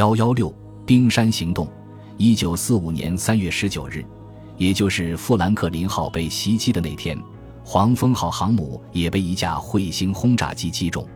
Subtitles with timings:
[0.00, 0.50] 幺幺六
[0.86, 1.68] 冰山行动，
[2.16, 4.02] 一九四五年三月十九日，
[4.56, 7.22] 也就是富兰克林号被袭击的那天，
[7.62, 11.06] 黄蜂号航母也被一架彗星轰炸机击中。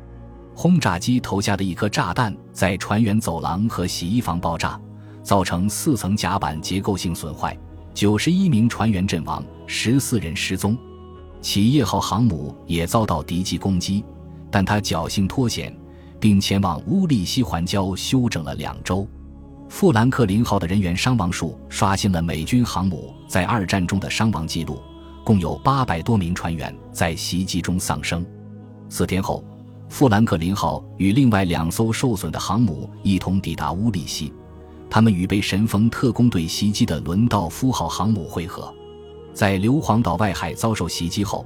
[0.54, 4.78] 轰炸机投下的一颗炸弹在船员走廊和洗衣房爆炸，
[5.22, 7.58] 造成四层甲板结构性损坏，
[7.94, 10.76] 九十一名船员阵亡，十四人失踪。
[11.40, 14.04] 企业号航母也遭到敌机攻击，
[14.50, 15.74] 但他侥幸脱险，
[16.24, 19.06] 并前往乌利西环礁休整了两周。
[19.68, 24.80] 富兰克林号的人员伤亡数刷新了美军航母在二战中的伤亡记录，
[25.22, 28.24] 共有八百多名船员在袭击中丧生。
[28.88, 29.44] 四天后。
[29.90, 34.32] 富兰克林号与另外两艘受损的航母一同抵达乌利西，
[34.88, 38.74] 他们与被神风特工队袭击的伦道夫号航母会合。
[39.34, 41.44] 在硫磺岛外海遭受袭击后，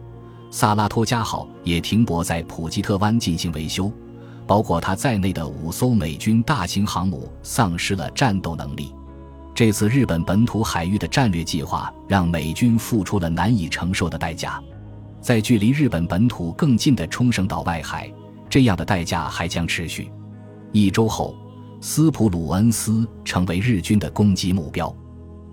[0.52, 3.92] 萨拉托加号也停泊在普吉特湾进行维修，
[4.48, 8.93] 包括它在内的五艘美军大型航母丧失了战斗能力。
[9.55, 14.61] 这次日本本土海域的战略计划让美军付出了难以承受的代价，
[15.20, 18.11] 在距离日本本土更近的冲绳岛外海。
[18.48, 20.11] 这样的代价还将持续。
[20.72, 21.37] 一周后，
[21.83, 24.94] 斯普鲁恩斯成为日军的攻击目标。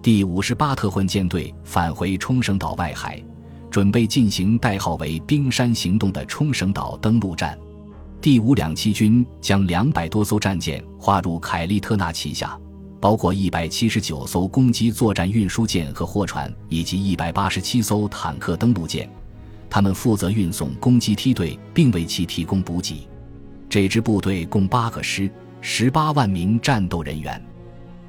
[0.02, 3.22] 第五十八特混舰队返回冲绳岛外海，
[3.70, 7.58] 准备进行代号为“冰山行动”的冲绳岛登陆战。
[8.26, 12.60] 第五两栖军将两百多艘战舰划入凯利特纳旗下，
[13.00, 19.08] 包括一百七十九艘攻击作战运输舰和货船，以及一百八十七艘坦克登陆舰。
[19.70, 23.08] 他们负责运送攻击梯队，并为其提供补给。
[23.70, 25.30] 这支部队共八个师，
[25.62, 27.40] 十八万名战斗人员。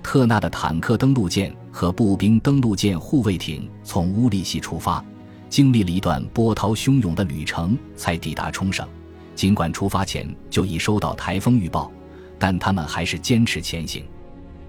[0.02, 5.04] 特纳的坦克登陆舰和步兵登陆舰护卫艇从乌利西出发，
[5.50, 8.88] 经历了一段波涛汹涌的旅程，才抵达冲绳。
[9.36, 11.92] 尽管出发前就已收到台风预报，
[12.36, 14.04] 但他们还是坚持前行。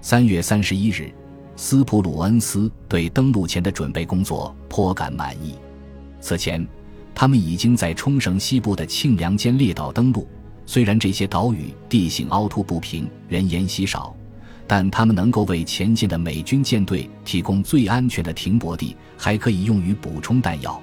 [0.01, 1.11] 三月三十一日，
[1.55, 5.55] 斯普鲁恩斯对登陆前的准备工作颇感满意。
[6.21, 6.63] 此前。
[7.19, 10.27] 他们已经在冲绳西部的庆良间列岛登陆。
[10.67, 14.15] 虽然这些岛屿地形凹凸不平，人烟稀少，
[14.67, 20.79] 但他们能够为前进的美军舰队提供最安全的停泊地，还可以用于补充弹药。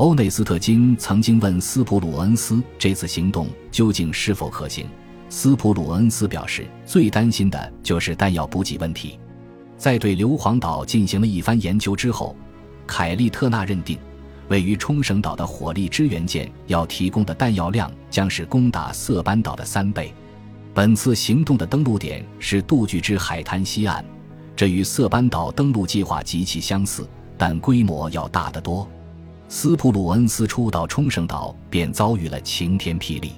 [0.00, 4.86] 欧内斯特金曾经问斯普鲁恩斯这次行动究竟是否可行。
[5.28, 9.18] 斯普鲁恩斯表示，最担心的就是弹药补给问题。
[9.76, 12.34] 在对硫磺岛进行了一番研究之后，
[12.86, 13.98] 凯利特纳认定。
[14.48, 20.10] 位于冲绳岛的火力支援舰要提供的弹药量将是攻打色班岛的三倍。
[20.72, 24.02] 本次行动的登陆点是杜具之海滩西岸，
[24.56, 27.06] 这与色班岛登陆计划极其相似，
[27.36, 28.88] 但规模要大得多。
[29.52, 33.32] 斯普鲁恩斯初到冲绳岛便遭遇了晴天霹雳。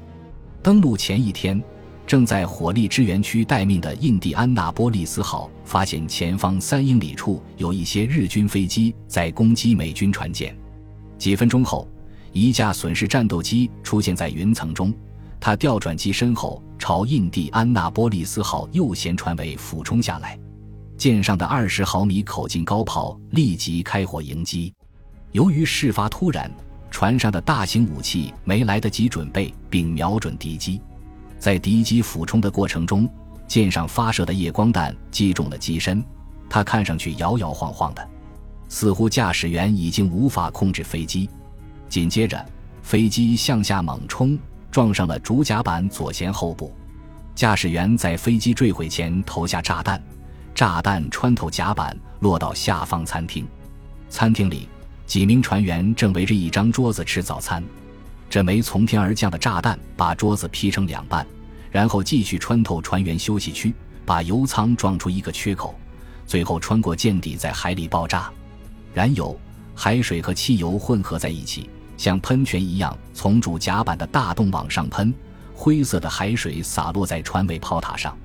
[0.63, 1.61] 登陆前一天，
[2.07, 10.55] 正在火力支援区待命的印第安纳波利斯号发现前方三英里处有一些日军飞机在攻击美军船舰。
[11.17, 11.89] 几分钟后，
[12.33, 14.93] 一架损失战斗机出现在云层中，
[15.41, 20.39] 它调转机身后，朝印第安纳波利斯号右舷船尾俯冲下来。
[20.99, 24.75] 舰上的二十毫米口径高炮立即开火迎击。
[25.33, 26.51] 由于事发突然，
[26.91, 30.81] 船上的大型武器没来得及准备并瞄准敌机，
[31.39, 33.09] 在敌机俯冲的过程中，
[33.49, 36.05] 舰上发射的夜光弹击中了机身，
[36.51, 38.07] 它看上去摇摇晃晃的。
[38.69, 41.29] 似乎驾驶员已经无法控制飞机，
[41.89, 42.45] 紧接着
[42.83, 44.39] 飞机向下猛冲，
[44.71, 46.75] 撞上了主甲板左舷后部。
[47.35, 50.03] 驾驶员在飞机坠毁前投下炸弹，
[50.55, 53.47] 炸弹穿透甲板，落到下方餐厅。
[54.11, 54.69] 餐厅里，
[55.07, 57.63] 几名船员正围着一张桌子吃早餐。
[58.31, 61.27] 这枚从天而降的炸弹把桌子劈成两半，
[61.71, 63.75] 然后继续穿透船员休息区，
[64.07, 65.75] 把油舱撞出一个缺口，
[66.27, 68.31] 最后穿过舰底，在海里爆炸。
[68.95, 69.39] 燃油、
[69.75, 75.13] 海水和汽油混合在一起，像喷泉一样从主甲板的大洞往上喷。
[75.55, 78.17] 灰色的海水洒落在船尾炮塔上，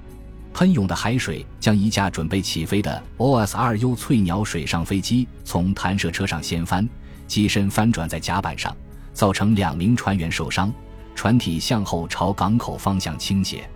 [0.58, 6.90] 喷涌的海水将一架准备起飞的 OSRU 翠鸟水上飞机从弹射车上掀翻，
[7.28, 8.76] 机身翻转在甲板上，
[9.14, 10.74] 造成两名船员受伤，
[11.14, 13.70] 船体向后朝港口方向倾斜。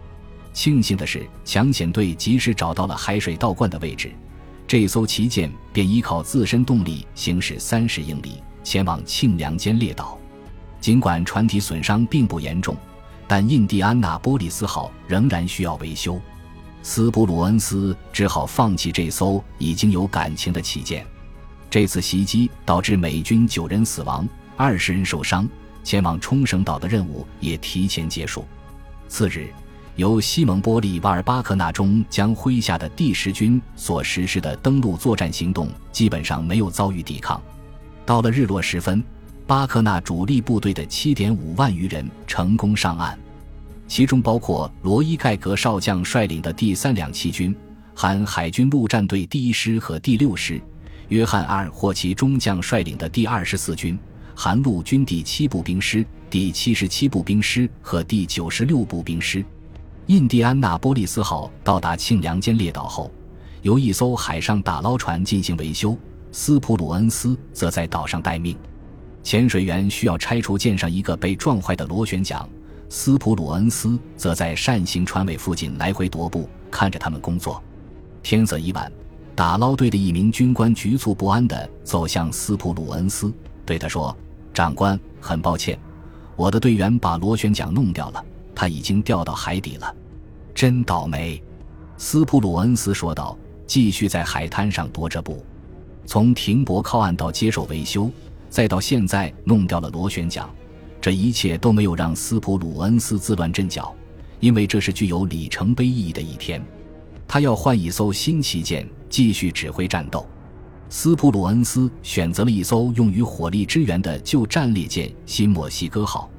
[0.53, 4.11] 庆幸的是，抢险队及时找到了海水倒灌的位置。
[4.67, 10.17] 这艘旗舰便依靠自身动力行驶三十英里，前往庆良间列岛。
[10.79, 12.75] 尽管船体损伤并不严重，
[13.27, 16.19] 但印第安纳波利斯号仍然需要维修。
[16.83, 21.05] 斯普鲁恩斯只好放弃这艘已经有感情的旗舰。
[21.69, 25.47] 这次袭击导致美军九人死亡，二十人受伤，
[25.83, 28.45] 前往冲绳岛的任务也提前结束。
[29.07, 29.47] 次日，
[29.95, 37.41] 由西蒙波利瓦尔巴克纳中将麾下的第十军所实施的登陆作战行动基本上没有遭遇抵抗。
[38.05, 39.03] 到了日落时分，
[39.45, 43.17] 巴克纳主力部队的七点五万余人成功上岸，
[43.91, 47.53] 其中包括罗伊盖格少将率领的第三两七军，
[47.93, 50.61] 含海军陆战队第一师和第六师；
[51.09, 53.99] 约翰阿尔霍奇中将率领的第二十四军，
[54.33, 59.43] 含陆军第七步兵师、第七十七步兵师和第九十六步兵师。
[60.05, 63.11] 印第安纳波利斯号到达庆良间列岛后，
[63.61, 65.97] 由一艘海上打捞船进行维修。
[66.31, 68.55] 斯普鲁恩斯则在岛上待命，
[69.21, 72.47] 潜水员需要拆除舰上一个被撞坏的螺旋桨，
[72.93, 77.63] 斯普鲁恩斯则在扇形船尾附近来回踱步，看着他们工作。
[78.21, 78.91] 天色已晚，
[79.33, 83.33] 打捞队的一名军官局促不安地走向斯普鲁恩斯，
[83.65, 84.13] 对他说
[84.53, 85.79] ：“长官，很抱歉，
[86.35, 88.21] 我的队员把螺旋桨弄掉了，
[88.53, 89.95] 他已经掉到海底了，
[90.53, 91.41] 真倒霉。”
[91.95, 95.41] 斯普鲁恩斯说道，继续在海滩上踱着步。
[96.05, 98.11] 从停泊靠岸到接受维修，
[98.49, 100.45] 再到现在弄掉了螺旋桨，
[101.01, 103.93] 这一切都没有让斯普鲁恩斯自乱阵脚，
[104.39, 106.63] 因为这是具有里程碑意义的一天。
[107.27, 110.23] 他要换一艘新旗舰继续指挥战斗。
[110.89, 116.29] 斯普鲁恩斯选择了一艘用于火力支援的旧战列舰“新墨西哥号”，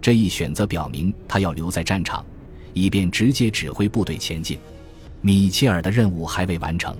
[0.00, 2.24] 这一选择表明他要留在战场，
[2.72, 4.58] 以便直接指挥部队前进。
[5.20, 6.96] 米切尔的任务还未完成。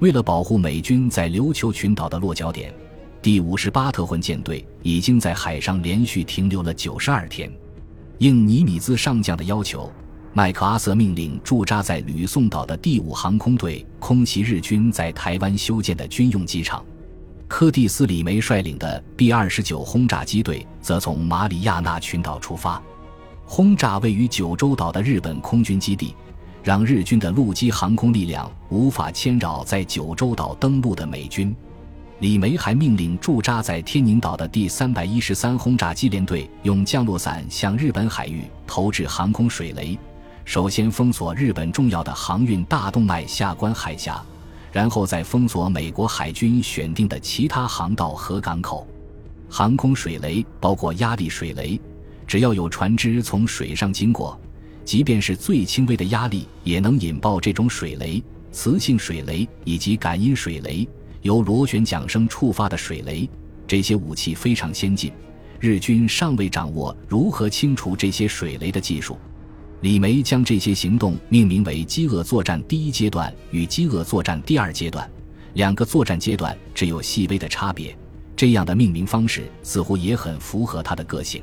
[0.00, 2.74] 为了保护美军在琉球群岛的落脚点，
[3.24, 7.50] 第五十八特混舰队已经在海上连续停留了九十二天。
[8.18, 9.90] 应尼米兹上将的要求，
[10.34, 16.84] 麦克阿瑟命令驻扎在吕宋岛的第五航空队空袭日军在台湾修建的军用机场。
[17.48, 22.82] 柯蒂斯·李梅率领的 B 二十九轰炸机队则从马里亚纳群岛出发，
[23.46, 26.14] 轰炸位于九州岛的日本空军基地。
[26.62, 31.56] 让日军的陆基航空力量无法牵扰在九州岛登陆的美军。
[32.20, 39.98] 李梅还命令驻扎在天宁岛的第三百一十三轰炸机联队用降落伞向日本海域投掷航空水雷，
[40.44, 44.24] 首先封锁日本重要的航运大动脉下关海峡，
[44.72, 48.86] 然后再封锁美国海军选定的其他航道和港口。
[49.50, 51.78] 航空水雷包括压力水雷，
[52.28, 54.38] 只要有船只从水上经过。
[54.84, 58.22] 即便是最轻微的压力，也能引爆这种水雷、
[58.52, 60.86] 磁性水雷以及感应水雷、
[61.24, 63.28] 由螺旋桨声触发的水雷。
[63.66, 65.12] 这些武器非常先进，
[65.58, 69.18] 日军尚未掌握如何清除这些水雷的技术。
[69.80, 75.10] 李梅将这些行动命名为“饥饿作战第一阶段”与“饥饿作战第二阶段”，
[75.54, 77.96] 两个作战阶段只有细微的差别。
[78.36, 81.42] 这样的命名方式似乎也很符合他的个性。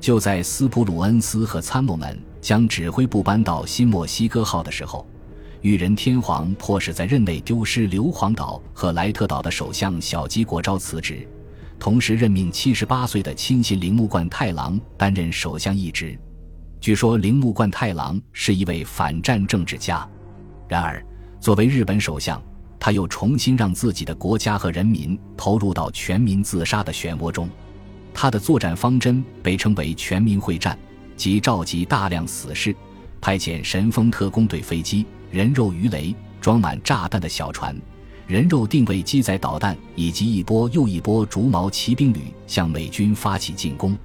[0.00, 2.16] 就在斯普鲁恩斯和参谋们。
[2.38, 5.04] 将指挥部搬到新墨西哥号的时候，
[5.66, 11.26] 裕仁天皇迫使在任内丢失硫磺岛和莱特岛的首相小矶国昭辞职，
[11.76, 16.16] 同时任命七十八岁的亲信铃木贯太郎担任首相一职。
[16.80, 20.08] 据说铃木贯太郎是一位反战政治家，
[20.68, 21.04] 然而
[21.40, 22.40] 作为日本首相，
[22.78, 27.50] 他又重新让自己的国家和人民投入到全民自杀的漩涡中。
[28.14, 30.78] 他的作战方针被称为全民会战。
[31.16, 32.76] 即召集大量死士，
[33.20, 37.76] 派遣神风特工队飞机、人肉鱼雷、装满炸弹的小船、
[38.26, 43.96] 人肉定位机载导弹，以及一波又一波竹矛骑兵旅向美军发起进攻。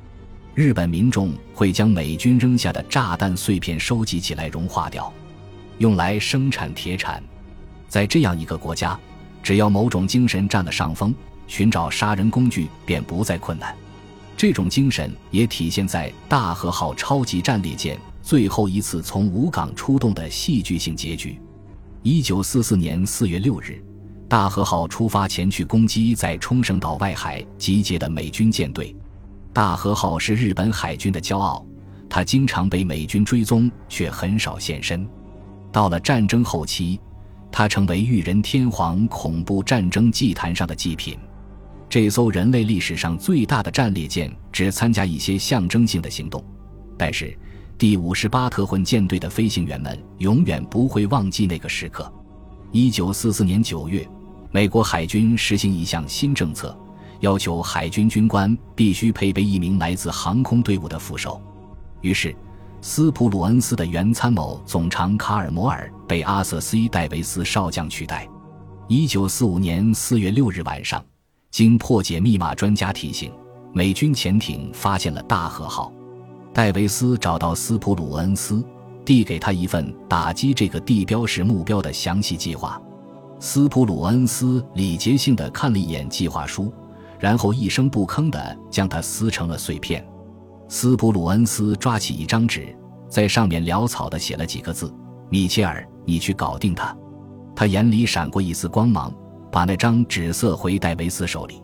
[0.54, 5.12] 日本民众会将美军扔下的炸弹碎片收集起来融化掉，
[5.78, 7.24] 用来生产铁铲。
[7.88, 9.00] 在这样一个国家，
[9.42, 11.16] 只要某种精神占了上风，
[11.48, 13.76] 寻找杀人工具便不再困难。
[14.36, 21.40] 这种精神也体现在大和号超级战列舰最后一次从武港出动的戏剧性结局。
[22.04, 23.84] 一九四四年四月六日，
[24.28, 28.96] 大和号出发前去攻击在冲绳岛外海集结的美军舰队。
[29.54, 31.66] 大和号是日本海军的骄傲，
[32.10, 35.08] 它经常被美军追踪，却很少现身。
[35.72, 37.00] 到了战争后期，
[37.52, 41.18] 它成为裕仁天皇恐怖战争祭坛上的祭品。
[41.90, 46.42] 这艘人类历史上最大的战列舰只参加一些象征性的行动，
[46.98, 47.38] 但是
[47.82, 52.14] 第五十八特混舰队的飞行员们永远不会忘记那个时刻。
[52.72, 54.08] 一九四四年九月，
[54.52, 56.78] 美国海军实行一项新政策，
[57.22, 61.42] 要求海军军官必须配备一名来自航空队伍的副手。
[62.02, 62.36] 于是，
[62.82, 68.30] 斯普鲁恩斯的原参谋总长卡尔摩尔被阿瑟 ·C· 戴维斯少将取代。
[68.88, 71.04] 一九四五年四月六日晚上。
[71.50, 73.34] 经破解密码专家提醒，
[73.74, 75.92] 美军潜艇发现了大和号。
[76.54, 78.64] 戴维斯找到斯普鲁恩斯，
[79.06, 82.82] 递给他一份打击这个地标式目标的详细计划。
[83.40, 86.72] 斯普鲁恩斯礼节性的看了一眼计划书，
[87.20, 90.06] 然后一声不吭的将它撕成了碎片。
[90.68, 92.76] 斯普鲁恩斯抓起一张纸，
[93.10, 94.94] 在上面潦草的写了几个字
[95.30, 96.96] ：“米切尔，你去搞定他。”
[97.56, 99.14] 他眼里闪过一丝光芒，
[99.52, 101.62] 把那张纸塞回戴维斯手里。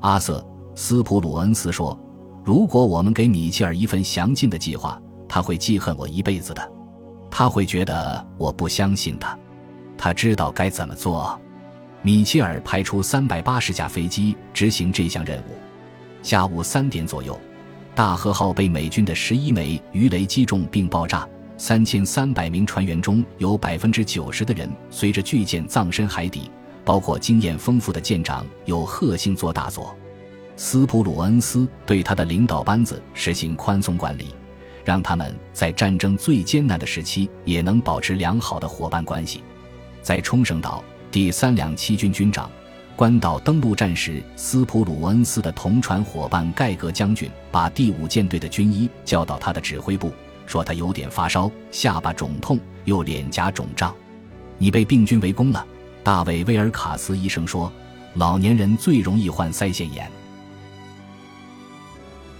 [0.00, 0.38] 阿瑟·
[0.76, 1.98] 斯普鲁恩斯说
[2.48, 6.72] ：“如果我们给米切尔一份详尽的计划，他会记恨我一辈子的。
[7.30, 9.38] 他会觉得我不相信他。”
[9.98, 11.38] 他知道该怎么做。
[12.00, 15.58] 米切尔派出三百八十架飞机执行这项任务。
[16.22, 17.38] 下午三点左右，
[17.94, 21.28] 大和号被美军的十一枚鱼雷击中并爆炸，
[21.58, 26.50] 三千三百名船员中有百分之九十的人随着巨舰葬身海底，
[26.82, 29.94] 包括经验丰富的舰长有贺星做大佐。
[30.60, 34.34] 斯普鲁恩斯对他的领导班子实行宽松管理，
[34.84, 39.40] 让他们在战争最艰难的时期也能保持良好的伙伴关系。
[40.02, 42.50] 在冲绳岛，第三两七军军长
[42.96, 50.12] 关岛登陆战时，斯普鲁恩斯的同船伙伴盖格将军把第五舰队的军医叫到他的指挥部，
[50.44, 53.94] 说他有点发烧，下巴肿痛，又脸颊肿胀。
[54.58, 55.64] 你被病菌围攻了，
[56.02, 57.72] 大卫威尔卡斯医生说，
[58.14, 60.10] 老年人最容易患腮腺炎。